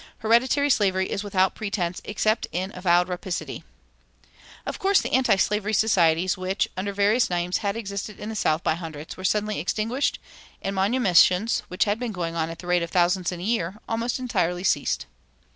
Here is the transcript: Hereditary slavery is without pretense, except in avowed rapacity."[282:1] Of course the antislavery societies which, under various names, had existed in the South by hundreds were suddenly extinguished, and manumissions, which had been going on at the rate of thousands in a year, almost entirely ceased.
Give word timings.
Hereditary 0.17 0.71
slavery 0.71 1.11
is 1.11 1.23
without 1.23 1.53
pretense, 1.53 2.01
except 2.05 2.47
in 2.51 2.71
avowed 2.73 3.07
rapacity."[282:1] 3.07 4.23
Of 4.65 4.79
course 4.79 4.99
the 4.99 5.13
antislavery 5.13 5.73
societies 5.75 6.35
which, 6.39 6.67
under 6.75 6.91
various 6.91 7.29
names, 7.29 7.57
had 7.59 7.77
existed 7.77 8.19
in 8.19 8.27
the 8.29 8.35
South 8.35 8.63
by 8.63 8.73
hundreds 8.73 9.15
were 9.15 9.23
suddenly 9.23 9.59
extinguished, 9.59 10.17
and 10.59 10.75
manumissions, 10.75 11.59
which 11.67 11.83
had 11.85 11.99
been 11.99 12.13
going 12.13 12.33
on 12.35 12.49
at 12.49 12.57
the 12.57 12.65
rate 12.65 12.81
of 12.81 12.89
thousands 12.89 13.31
in 13.31 13.41
a 13.41 13.43
year, 13.43 13.77
almost 13.87 14.17
entirely 14.17 14.63
ceased. 14.63 15.05